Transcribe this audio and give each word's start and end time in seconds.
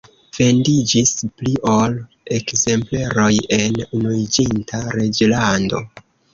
Vendiĝis 0.35 1.11
pli 1.41 1.51
ol 1.73 1.99
ekzempleroj 2.39 3.29
en 3.61 3.79
Unuiĝinta 3.85 4.85
Reĝlando. 4.99 5.87